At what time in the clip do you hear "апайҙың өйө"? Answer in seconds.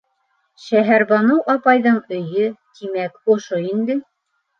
1.53-2.47